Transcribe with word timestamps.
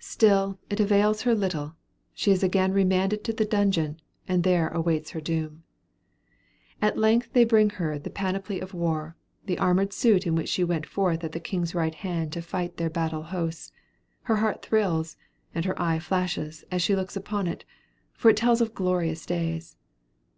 Still 0.00 0.58
it 0.70 0.80
avails 0.80 1.24
her 1.28 1.34
little; 1.34 1.74
she 2.14 2.30
is 2.30 2.42
again 2.42 2.72
remanded 2.72 3.22
to 3.24 3.34
the 3.34 3.44
dungeon, 3.44 4.00
and 4.26 4.42
there 4.42 4.68
awaits 4.68 5.10
her 5.10 5.20
doom. 5.20 5.62
At 6.80 6.96
length 6.96 7.34
they 7.34 7.44
bring 7.44 7.68
her 7.68 7.98
the 7.98 8.08
panoply 8.08 8.60
of 8.60 8.72
war, 8.72 9.14
the 9.44 9.58
armored 9.58 9.92
suit 9.92 10.26
in 10.26 10.34
which 10.34 10.48
she 10.48 10.64
went 10.64 10.86
forth 10.86 11.22
at 11.22 11.32
the 11.32 11.38
king's 11.38 11.74
right 11.74 11.94
hand 11.96 12.32
to 12.32 12.40
fight 12.40 12.78
their 12.78 12.88
battle 12.88 13.24
hosts. 13.24 13.72
Her 14.22 14.36
heart 14.36 14.62
thrills, 14.64 15.18
and 15.54 15.66
her 15.66 15.78
eye 15.78 15.98
flashes, 15.98 16.64
as 16.70 16.80
she 16.80 16.96
looks 16.96 17.14
upon 17.14 17.46
it 17.46 17.66
for 18.14 18.30
it 18.30 18.38
tells 18.38 18.62
of 18.62 18.72
glorious 18.72 19.26
days. 19.26 19.76